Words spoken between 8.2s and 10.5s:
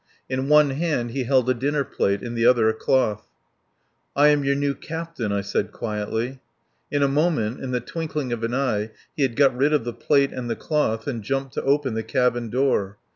of an eye, he had got rid of the plate and